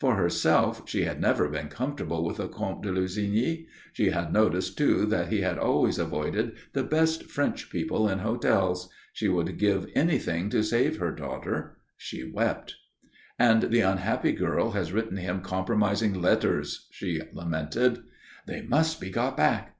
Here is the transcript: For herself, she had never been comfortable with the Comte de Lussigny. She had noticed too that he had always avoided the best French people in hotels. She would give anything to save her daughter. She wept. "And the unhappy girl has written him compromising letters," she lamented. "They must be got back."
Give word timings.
For 0.00 0.16
herself, 0.16 0.82
she 0.88 1.04
had 1.04 1.20
never 1.20 1.48
been 1.48 1.68
comfortable 1.68 2.24
with 2.24 2.38
the 2.38 2.48
Comte 2.48 2.82
de 2.82 2.90
Lussigny. 2.90 3.68
She 3.92 4.10
had 4.10 4.32
noticed 4.32 4.76
too 4.76 5.04
that 5.06 5.28
he 5.28 5.42
had 5.42 5.58
always 5.58 5.96
avoided 5.96 6.56
the 6.72 6.82
best 6.82 7.26
French 7.30 7.70
people 7.70 8.08
in 8.08 8.18
hotels. 8.18 8.88
She 9.12 9.28
would 9.28 9.58
give 9.60 9.86
anything 9.94 10.50
to 10.50 10.64
save 10.64 10.96
her 10.96 11.12
daughter. 11.12 11.78
She 11.96 12.28
wept. 12.28 12.74
"And 13.38 13.62
the 13.70 13.82
unhappy 13.82 14.32
girl 14.32 14.72
has 14.72 14.92
written 14.92 15.18
him 15.18 15.40
compromising 15.40 16.20
letters," 16.20 16.88
she 16.90 17.22
lamented. 17.32 18.00
"They 18.44 18.62
must 18.62 19.00
be 19.00 19.10
got 19.10 19.36
back." 19.36 19.76